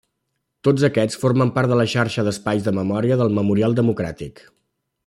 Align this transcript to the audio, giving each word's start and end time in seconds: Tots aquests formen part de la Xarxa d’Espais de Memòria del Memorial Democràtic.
Tots 0.67 0.85
aquests 0.87 1.19
formen 1.25 1.51
part 1.57 1.73
de 1.73 1.77
la 1.81 1.87
Xarxa 1.93 2.27
d’Espais 2.29 2.67
de 2.69 2.75
Memòria 2.81 3.21
del 3.23 3.39
Memorial 3.41 3.79
Democràtic. 3.83 4.45